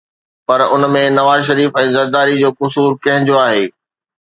[0.47, 3.65] پر ان ۾ نواز شريف ۽ زرداري جو قصور ڪنهن جو آهي؟